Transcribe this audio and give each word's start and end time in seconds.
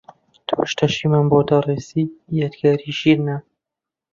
تۆش 0.47 0.71
تەشیمان 0.79 1.25
بۆ 1.31 1.39
دەڕێسی 1.49 2.03
یادگاری 2.39 2.97
شیرنە 2.99 3.37